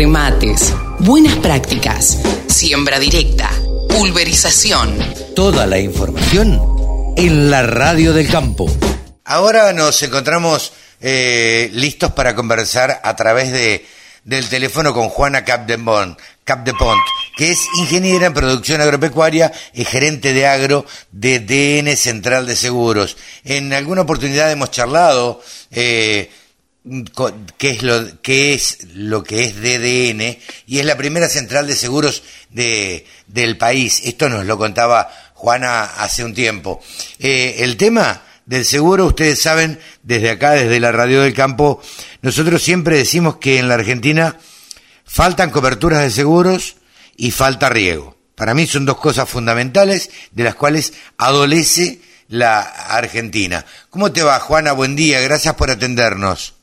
[0.00, 2.16] remates, buenas prácticas,
[2.46, 3.50] siembra directa,
[3.90, 4.96] pulverización.
[5.36, 6.58] Toda la información
[7.18, 8.74] en la radio del campo.
[9.26, 13.84] Ahora nos encontramos eh, listos para conversar a través de,
[14.24, 17.02] del teléfono con Juana Capdepont, Capdepont,
[17.36, 23.18] que es ingeniera en producción agropecuaria y gerente de agro de DN Central de Seguros.
[23.44, 26.30] En alguna oportunidad hemos charlado eh,
[27.58, 31.76] qué es lo qué es lo que es DDN y es la primera central de
[31.76, 34.00] seguros de, del país.
[34.04, 36.82] Esto nos lo contaba Juana hace un tiempo.
[37.18, 41.82] Eh, el tema del seguro, ustedes saben, desde acá, desde la radio del campo,
[42.22, 44.36] nosotros siempre decimos que en la Argentina
[45.04, 46.76] faltan coberturas de seguros
[47.16, 48.16] y falta riego.
[48.34, 53.66] Para mí son dos cosas fundamentales de las cuales adolece la Argentina.
[53.90, 54.72] ¿Cómo te va, Juana?
[54.72, 56.59] Buen día, gracias por atendernos.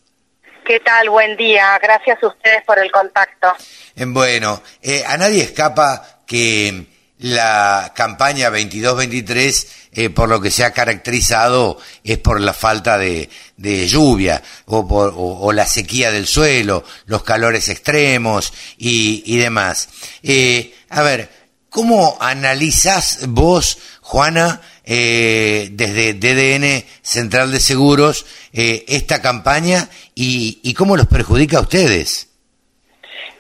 [0.68, 1.10] ¿Qué tal?
[1.10, 1.80] Buen día.
[1.82, 3.48] Gracias a ustedes por el contacto.
[3.96, 6.88] Bueno, eh, a nadie escapa que
[7.20, 13.30] la campaña 22-23, eh, por lo que se ha caracterizado, es por la falta de,
[13.58, 19.88] lluvia o, por, la sequía del suelo, los calores extremos y, demás.
[20.22, 21.30] Eh, a ver,
[21.78, 30.98] ¿cómo analizás vos, Juana, eh, desde DDN Central de Seguros eh, esta campaña y, cómo
[30.98, 32.30] los perjudica a ustedes.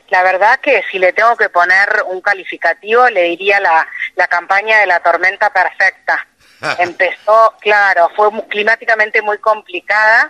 [0.09, 4.81] La verdad que si le tengo que poner un calificativo, le diría la, la campaña
[4.81, 6.27] de la tormenta perfecta.
[6.77, 10.29] Empezó, claro, fue climáticamente muy complicada,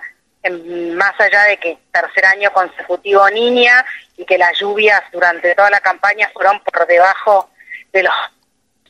[0.96, 3.86] más allá de que tercer año consecutivo niña
[4.16, 7.50] y que las lluvias durante toda la campaña fueron por debajo
[7.98, 8.14] de los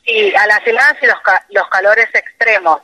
[0.08, 1.18] Sí, a las heladas y los,
[1.50, 2.80] los calores extremos.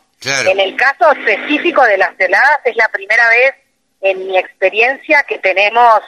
[0.47, 3.55] En el caso específico de las heladas, es la primera vez
[4.01, 6.01] en mi experiencia que tenemos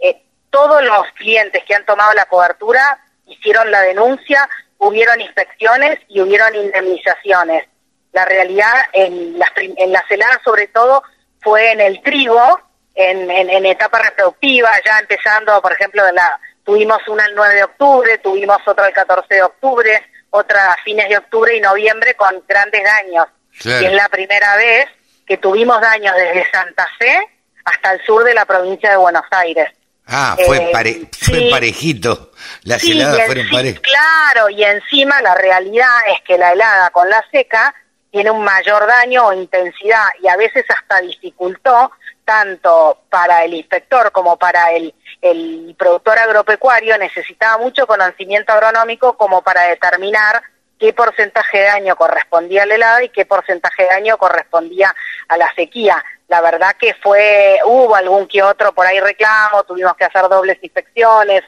[0.00, 6.20] eh, todos los clientes que han tomado la cobertura hicieron la denuncia, hubieron inspecciones y
[6.20, 7.68] hubieron indemnizaciones.
[8.12, 11.02] La realidad en las, en las heladas sobre todo
[11.40, 12.60] fue en el trigo,
[12.94, 18.18] en, en, etapa reproductiva, ya empezando, por ejemplo, la, tuvimos una el 9 de octubre,
[18.18, 22.82] tuvimos otra el 14 de octubre, otra a fines de octubre y noviembre con grandes
[22.82, 23.26] daños.
[23.64, 24.88] Y es la primera vez
[25.26, 27.28] que tuvimos daños desde Santa Fe
[27.64, 29.70] hasta el sur de la provincia de Buenos Aires.
[30.06, 32.32] Ah, fue, eh, fue parejito.
[32.64, 33.80] Las heladas fueron parejas.
[33.80, 37.74] Claro, y encima la realidad es que la helada con la seca
[38.10, 41.90] tiene un mayor daño o intensidad y a veces hasta dificultó
[42.24, 49.42] tanto para el inspector como para el el productor agropecuario necesitaba mucho conocimiento agronómico como
[49.42, 50.42] para determinar
[50.78, 54.94] qué porcentaje de daño correspondía a la helada y qué porcentaje de daño correspondía
[55.28, 56.04] a la sequía.
[56.28, 60.58] La verdad que fue, hubo algún que otro por ahí reclamo, tuvimos que hacer dobles
[60.62, 61.42] inspecciones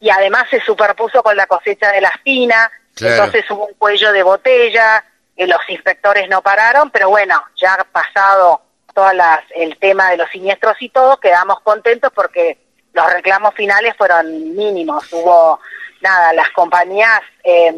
[0.00, 4.22] y además se superpuso con la cosecha de la espina, entonces hubo un cuello de
[4.22, 5.04] botella,
[5.36, 8.62] y los inspectores no pararon, pero bueno, ya pasado
[8.94, 9.10] todo
[9.56, 12.63] el tema de los siniestros y todo, quedamos contentos porque
[12.94, 15.12] los reclamos finales fueron mínimos.
[15.12, 15.60] Hubo,
[16.00, 17.74] nada, las compañías eh,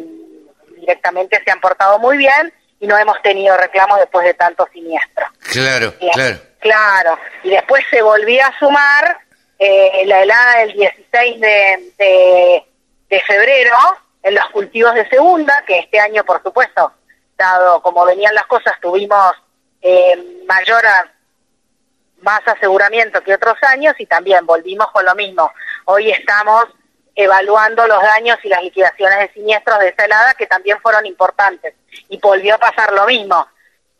[0.79, 5.25] directamente se han portado muy bien y no hemos tenido reclamos después de tanto siniestro.
[5.51, 6.37] Claro, claro.
[6.59, 7.19] Claro.
[7.43, 9.19] Y después se volvió a sumar
[9.59, 12.63] eh, la helada del 16 de,
[13.09, 13.75] de, febrero
[14.23, 16.91] en los cultivos de segunda, que este año, por supuesto,
[17.37, 19.33] dado como venían las cosas, tuvimos
[19.81, 20.83] eh, mayor
[22.21, 25.51] más aseguramiento que otros años y también volvimos con lo mismo.
[25.85, 26.65] Hoy estamos
[27.15, 31.73] evaluando los daños y las liquidaciones de siniestros de esa helada que también fueron importantes
[32.09, 33.47] y volvió a pasar lo mismo.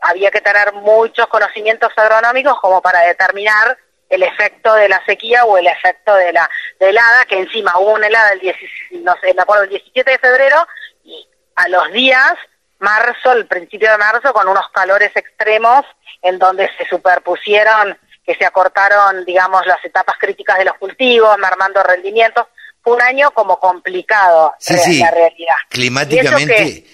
[0.02, 3.78] Había que tener muchos conocimientos agronómicos como para determinar
[4.10, 8.08] el efecto de la sequía o el efecto de la helada, que encima hubo una
[8.08, 10.68] helada el, 17, no sé, me acuerdo, el 17 de febrero
[11.04, 12.34] y a los días,
[12.80, 15.86] marzo, el principio de marzo, con unos calores extremos
[16.22, 21.82] en donde se superpusieron que se acortaron, digamos, las etapas críticas de los cultivos, mermando
[21.82, 22.46] rendimientos.
[22.84, 25.00] Fue un año como complicado, sí, sí.
[25.00, 25.56] la realidad.
[25.70, 26.86] Climáticamente,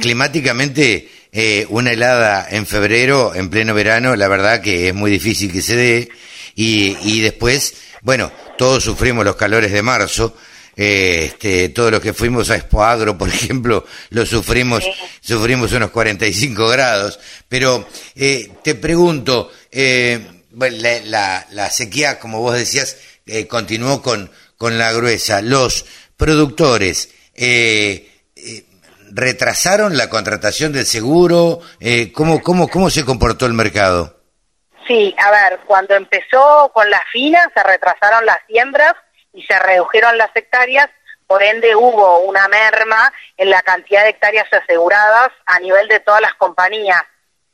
[0.00, 5.52] climáticamente eh, una helada en febrero, en pleno verano, la verdad que es muy difícil
[5.52, 6.08] que se dé.
[6.54, 10.36] Y, y después, bueno, todos sufrimos los calores de marzo.
[10.76, 14.84] Eh, este, todos los que fuimos a Expo Agro, por ejemplo, lo sufrimos,
[15.20, 17.18] sufrimos unos 45 grados.
[17.48, 22.96] Pero eh, te pregunto, eh, la, la, sequía, como vos decías,
[23.26, 25.42] eh, continuó con, con la gruesa.
[25.42, 25.84] Los
[26.16, 28.64] productores eh, eh,
[29.10, 31.60] retrasaron la contratación del seguro.
[32.14, 34.22] ¿cómo, cómo, ¿Cómo se comportó el mercado?
[34.86, 38.94] Sí, a ver, cuando empezó con la fina se retrasaron las siembras
[39.32, 40.88] y se redujeron las hectáreas,
[41.26, 46.20] por ende hubo una merma en la cantidad de hectáreas aseguradas a nivel de todas
[46.20, 47.00] las compañías.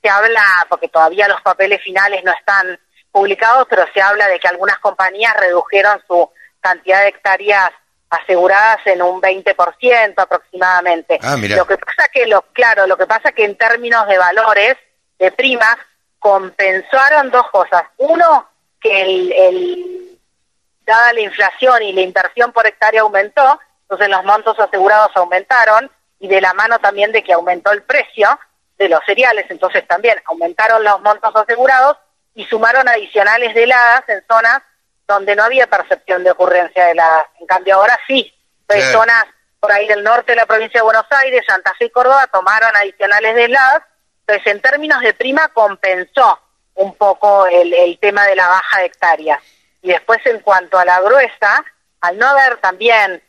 [0.03, 2.79] Se habla, porque todavía los papeles finales no están
[3.13, 7.71] publicados, pero se habla de que algunas compañías redujeron su cantidad de hectáreas
[8.11, 11.19] aseguradas en un 20% aproximadamente.
[11.23, 14.77] Ah, lo que pasa que lo claro, lo que pasa que en términos de valores
[15.19, 15.77] de primas
[16.19, 17.83] compensaron dos cosas.
[17.99, 18.49] Uno,
[18.81, 20.19] que el, el
[20.87, 26.29] dada la inflación y la inversión por hectárea aumentó, entonces los montos asegurados aumentaron y
[26.29, 28.39] de la mano también de que aumentó el precio
[28.79, 31.97] de los cereales, entonces también aumentaron los montos asegurados
[32.39, 34.63] y sumaron adicionales de heladas en zonas
[35.09, 37.27] donde no había percepción de ocurrencia de heladas.
[37.41, 38.33] En cambio ahora sí,
[38.65, 39.25] personas
[39.59, 42.71] por ahí del norte de la provincia de Buenos Aires, Santa Fe y Córdoba tomaron
[42.77, 43.83] adicionales de heladas,
[44.21, 46.39] entonces en términos de prima compensó
[46.75, 49.43] un poco el, el tema de la baja de hectáreas.
[49.83, 51.65] Y después en cuanto a la gruesa,
[52.03, 53.21] al no haber también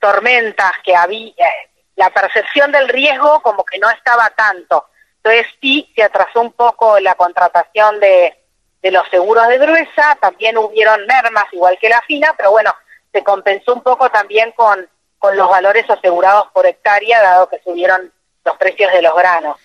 [0.00, 4.88] tormentas que había, eh, la percepción del riesgo como que no estaba tanto.
[5.18, 8.37] Entonces sí se atrasó un poco la contratación de,
[8.82, 12.74] de los seguros de gruesa, también hubieron mermas igual que la fina, pero bueno,
[13.12, 14.88] se compensó un poco también con,
[15.18, 18.12] con los valores asegurados por hectárea, dado que subieron
[18.44, 19.58] los precios de los granos.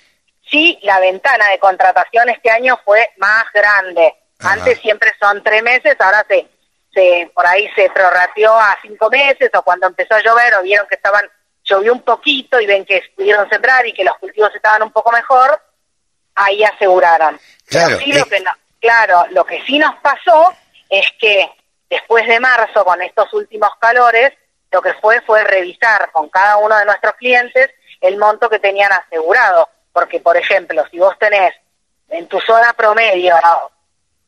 [0.50, 4.16] Sí, la ventana de contratación este año fue más grande.
[4.40, 6.48] Antes siempre son tres meses, ahora se,
[6.94, 10.88] se por ahí se prorrateó a cinco meses, o cuando empezó a llover, o vieron
[10.88, 11.30] que estaban
[11.64, 15.12] llovió un poquito y ven que pudieron sembrar y que los cultivos estaban un poco
[15.12, 15.62] mejor,
[16.36, 17.40] ahí aseguraron.
[17.66, 18.44] Claro, lo que
[18.84, 20.54] Claro, lo que sí nos pasó
[20.90, 21.50] es que
[21.90, 24.34] después de marzo, con estos últimos calores,
[24.70, 27.72] lo que fue fue revisar con cada uno de nuestros clientes
[28.02, 29.70] el monto que tenían asegurado.
[29.94, 31.54] Porque, por ejemplo, si vos tenés
[32.10, 33.38] en tu zona promedio,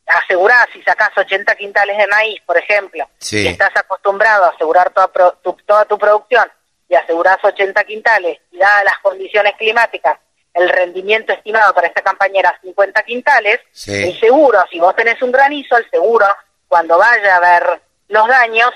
[0.06, 5.10] asegurás y sacás 80 quintales de maíz, por ejemplo, y estás acostumbrado a asegurar toda,
[5.42, 6.50] tu, toda tu producción
[6.88, 10.18] y asegurás 80 quintales, y dadas las condiciones climáticas
[10.56, 15.30] el rendimiento estimado para esta campaña era 50 quintales, el seguro, si vos tenés un
[15.30, 16.26] granizo, el seguro,
[16.66, 18.70] cuando vaya a ver los daños,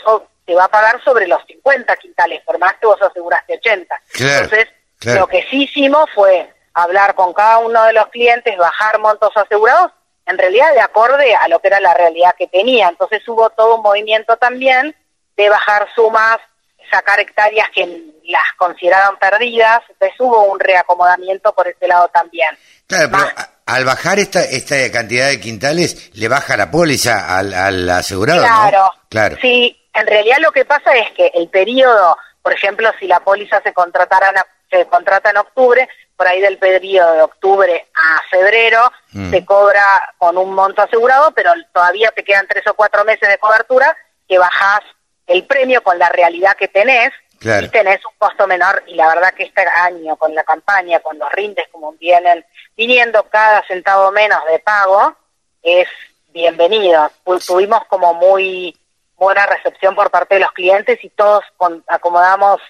[0.44, 4.02] te va a pagar sobre los 50 quintales, por más que vos aseguraste 80.
[4.12, 4.68] Entonces,
[5.04, 9.92] lo que sí hicimos fue hablar con cada uno de los clientes, bajar montos asegurados,
[10.26, 12.88] en realidad de acorde a lo que era la realidad que tenía.
[12.88, 14.94] Entonces hubo todo un movimiento también
[15.36, 16.38] de bajar sumas,
[16.90, 22.48] sacar hectáreas que las consideraban perdidas, entonces hubo un reacomodamiento por ese lado también.
[22.86, 23.24] Claro, pero
[23.66, 28.92] al bajar esta, esta cantidad de quintales, le baja la póliza al, al asegurado, claro,
[29.08, 33.20] Claro, sí, en realidad lo que pasa es que el periodo, por ejemplo, si la
[33.20, 38.92] póliza se, contratara se contrata en octubre, por ahí del periodo de octubre a febrero
[39.12, 39.30] mm.
[39.30, 39.84] se cobra
[40.18, 43.96] con un monto asegurado, pero todavía te quedan tres o cuatro meses de cobertura
[44.28, 44.82] que bajás
[45.26, 47.10] el premio con la realidad que tenés
[47.42, 51.18] y tenés un costo menor y la verdad que este año con la campaña, con
[51.18, 52.44] los rindes como vienen
[52.76, 55.16] viniendo cada centavo menos de pago,
[55.62, 55.88] es
[56.28, 57.10] bienvenido.
[57.46, 58.76] Tuvimos como muy
[59.16, 61.42] buena recepción por parte de los clientes y todos
[61.86, 62.60] acomodamos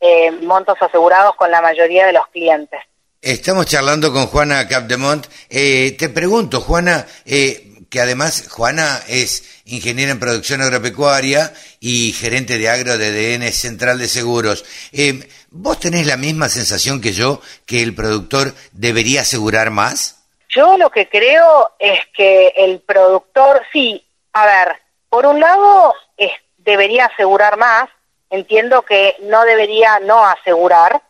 [0.00, 2.80] eh, montos asegurados con la mayoría de los clientes.
[3.20, 5.26] Estamos charlando con Juana Capdemont.
[5.50, 12.58] Eh, te pregunto, Juana, eh, que además Juana es ingeniera en producción agropecuaria y gerente
[12.58, 14.64] de agro de DN Central de Seguros.
[14.92, 20.26] Eh, ¿Vos tenés la misma sensación que yo que el productor debería asegurar más?
[20.48, 24.76] Yo lo que creo es que el productor, sí, a ver,
[25.08, 27.88] por un lado es, debería asegurar más,
[28.30, 31.02] entiendo que no debería no asegurar,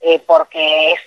[0.00, 1.00] eh, porque es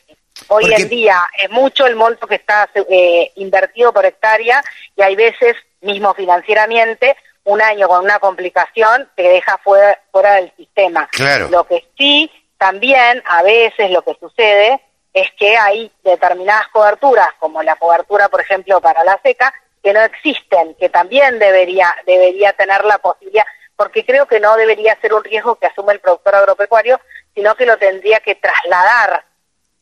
[0.49, 4.63] Hoy en día es mucho el monto que está eh, invertido por hectárea
[4.95, 10.51] y hay veces, mismo financieramente, un año con una complicación te deja fuera, fuera del
[10.57, 11.07] sistema.
[11.11, 11.49] Claro.
[11.49, 14.81] Lo que sí, también a veces lo que sucede
[15.13, 19.53] es que hay determinadas coberturas, como la cobertura, por ejemplo, para la seca,
[19.83, 24.99] que no existen, que también debería, debería tener la posibilidad, porque creo que no debería
[24.99, 26.99] ser un riesgo que asume el productor agropecuario,
[27.35, 29.23] sino que lo tendría que trasladar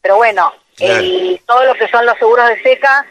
[0.08, 0.54] pero bueno,
[1.46, 3.06] todo lo que son los seguros de seca,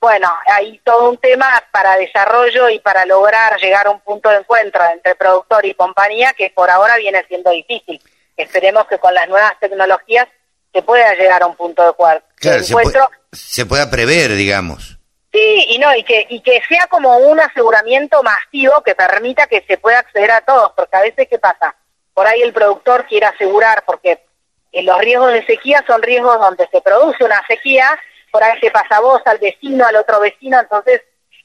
[0.00, 4.38] bueno, hay todo un tema para desarrollo y para lograr llegar a un punto de
[4.38, 8.00] encuentro entre productor y compañía que por ahora viene siendo difícil.
[8.38, 10.28] Esperemos que con las nuevas tecnologías
[10.72, 13.10] se pueda llegar a un punto de, encuentro.
[13.32, 14.98] Se, pueda prever, digamos.
[15.30, 19.62] Sí, y no, y que, y que sea como un aseguramiento masivo que permita que
[19.68, 21.76] se pueda acceder a todos, porque a veces, ¿qué pasa?
[22.14, 24.29] Por ahí el productor quiere asegurar, porque
[24.72, 27.98] los riesgos de sequía son riesgos donde se produce una sequía,
[28.30, 31.02] por ahí se pasa voz al vecino, al otro vecino, entonces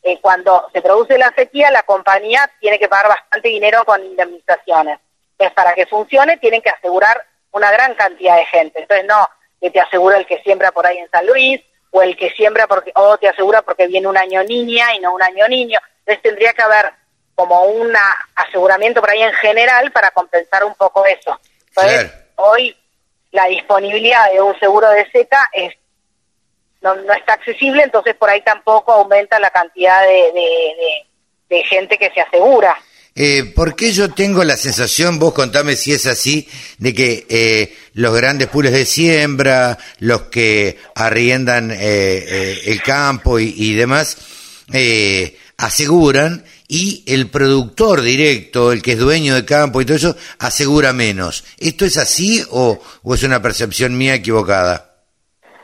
[0.08, 5.00] eh, cuando se produce la sequía, la compañía tiene que pagar bastante dinero con indemnizaciones.
[5.32, 8.82] Entonces, para que funcione, tienen que asegurar una gran cantidad de gente.
[8.82, 9.28] Entonces, no
[9.60, 12.68] que te asegura el que siembra por ahí en San Luis, o el que siembra
[12.68, 15.80] porque, o te asegura porque viene un año niña y no un año niño.
[16.00, 16.94] Entonces, tendría que haber
[17.34, 17.92] como un
[18.36, 21.40] aseguramiento por ahí en general para compensar un poco eso.
[21.70, 22.78] Entonces, hoy
[23.36, 25.74] la disponibilidad de un seguro de seca es
[26.82, 30.32] no, no está accesible, entonces por ahí tampoco aumenta la cantidad de,
[31.50, 32.78] de, gente que se asegura.
[33.16, 37.76] Eh, ¿Por qué yo tengo la sensación, vos contame si es así, de que eh,
[37.94, 44.18] los grandes pules de siembra, los que arriendan eh, eh el campo y, y demás,
[45.58, 50.94] aseguran y el productor directo, el que es dueño de campo y todo eso, asegura
[50.94, 51.44] menos?
[51.58, 54.96] ¿Esto es así o, o es una percepción mía equivocada?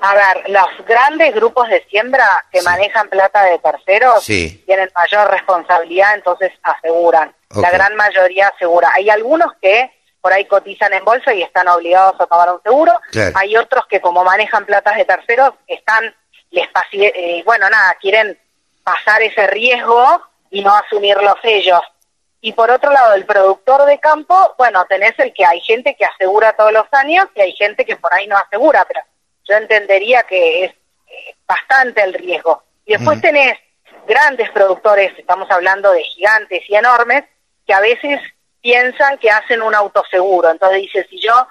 [0.04, 6.16] A ver, los grandes grupos de siembra que manejan plata de terceros tienen mayor responsabilidad,
[6.16, 7.32] entonces aseguran.
[7.56, 8.90] La gran mayoría asegura.
[8.96, 12.94] Hay algunos que por ahí cotizan en bolsa y están obligados a pagar un seguro.
[13.36, 16.16] Hay otros que como manejan platas de terceros están,
[16.50, 18.40] les eh, bueno, nada, quieren
[18.84, 21.82] pasar ese riesgo y no asumirlos ellos.
[22.42, 26.06] Y por otro lado, el productor de campo, bueno, tenés el que hay gente que
[26.06, 29.02] asegura todos los años y hay gente que por ahí no asegura, pero
[29.44, 32.64] yo entendería que es eh, bastante el riesgo.
[32.86, 33.58] Y después tenés
[34.08, 37.26] grandes productores, estamos hablando de gigantes y enormes,
[37.66, 38.20] que a veces
[38.60, 40.50] piensan que hacen un autoseguro.
[40.50, 41.48] Entonces dice, si yo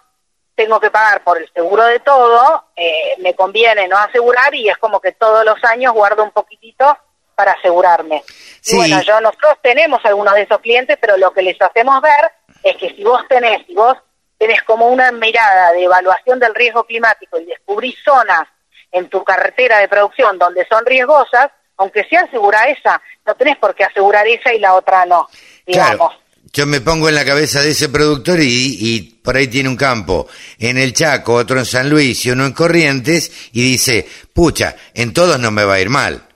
[0.57, 4.77] tengo que pagar por el seguro de todo, eh, me conviene no asegurar y es
[4.79, 6.99] como que todos los años guardo un poquitito
[7.41, 8.23] para asegurarme.
[8.67, 12.31] Y bueno, yo nosotros tenemos algunos de esos clientes, pero lo que les hacemos ver
[12.63, 13.97] es que si vos tenés, si vos
[14.37, 18.47] tenés como una mirada de evaluación del riesgo climático y descubrís zonas
[18.93, 23.75] en tu carretera de producción donde son riesgosas, aunque sea asegura esa, no tenés por
[23.75, 25.27] qué asegurar esa y la otra no,
[25.67, 26.13] digamos.
[26.53, 30.29] Yo me pongo en la cabeza de ese productor y, por ahí tiene un campo
[30.59, 35.15] en el Chaco, otro en San Luis y uno en Corrientes y dice, pucha, en
[35.15, 36.27] todos no me va a ir mal.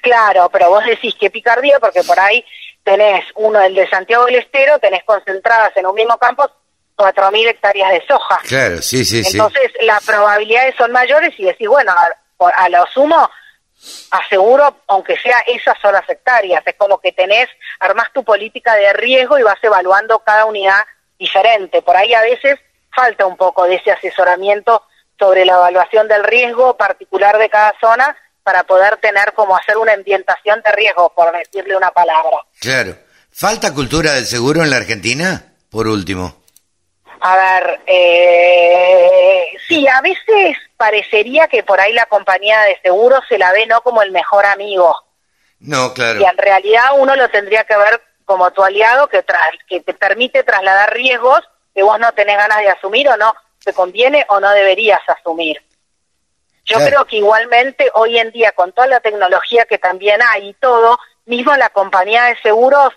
[0.00, 2.44] Claro, pero vos decís que picardía porque por ahí
[2.82, 6.50] tenés uno, el de Santiago del Estero, tenés concentradas en un mismo campo
[6.96, 8.40] 4.000 hectáreas de soja.
[8.46, 11.92] Claro, sí, sí, Entonces, las probabilidades son mayores y decís, bueno,
[12.38, 13.30] a, lo sumo,
[14.10, 16.62] aseguro, aunque sea esas son las hectáreas.
[16.66, 20.84] Es como que tenés, armás tu política de riesgo y vas evaluando cada unidad
[21.18, 21.80] diferente.
[21.80, 22.58] Por ahí a veces
[22.94, 24.82] falta un poco de ese asesoramiento
[25.18, 28.16] sobre la evaluación del riesgo particular de cada zona
[28.50, 32.38] para poder tener como hacer una ambientación de riesgo, por decirle una palabra.
[32.58, 32.96] Claro.
[33.30, 35.54] ¿Falta cultura del seguro en la Argentina?
[35.70, 36.42] Por último.
[37.20, 43.38] A ver, eh, sí, a veces parecería que por ahí la compañía de seguros se
[43.38, 44.96] la ve no como el mejor amigo.
[45.60, 46.20] No, claro.
[46.20, 49.24] Y en realidad uno lo tendría que ver como tu aliado que,
[49.68, 51.38] que te permite trasladar riesgos
[51.72, 55.62] que vos no tenés ganas de asumir o no te conviene o no deberías asumir.
[56.64, 60.54] Yo creo que igualmente hoy en día con toda la tecnología que también hay y
[60.54, 62.92] todo, mismo la compañía de seguros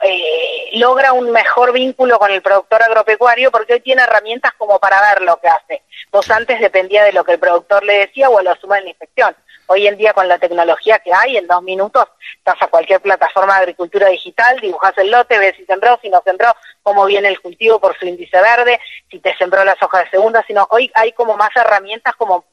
[0.00, 5.00] eh, logra un mejor vínculo con el productor agropecuario porque hoy tiene herramientas como para
[5.00, 5.82] ver lo que hace.
[6.12, 8.90] Vos antes dependía de lo que el productor le decía o lo asume en la
[8.90, 9.36] inspección.
[9.66, 12.06] Hoy en día con la tecnología que hay, en dos minutos
[12.38, 16.22] estás a cualquier plataforma de agricultura digital, dibujas el lote, ves si sembró, si no
[16.24, 20.10] sembró, cómo viene el cultivo por su índice verde, si te sembró las hojas de
[20.10, 22.46] segunda, sino hoy hay como más herramientas como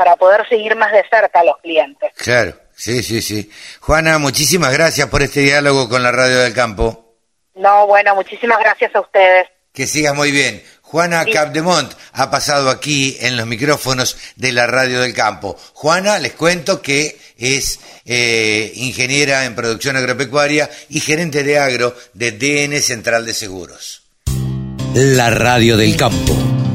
[0.00, 2.10] para poder seguir más de cerca a los clientes.
[2.16, 2.54] Claro.
[2.74, 3.50] Sí, sí, sí.
[3.80, 7.16] Juana, muchísimas gracias por este diálogo con la Radio del Campo.
[7.54, 9.48] No, bueno, muchísimas gracias a ustedes.
[9.74, 10.64] Que siga muy bien.
[10.80, 15.58] Juana Capdemont ha pasado aquí en los micrófonos de la Radio del Campo.
[15.74, 22.32] Juana, les cuento que es eh, ingeniera en producción agropecuaria y gerente de agro de
[22.32, 24.04] DN Central de Seguros.
[24.94, 26.59] La Radio del Campo.